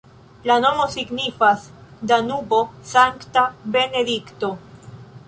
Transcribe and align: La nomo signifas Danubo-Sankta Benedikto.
La 0.51 0.53
nomo 0.61 0.85
signifas 0.93 1.67
Danubo-Sankta 2.11 3.45
Benedikto. 3.77 4.51